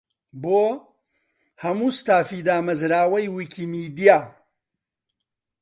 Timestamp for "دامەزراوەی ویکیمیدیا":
2.47-4.19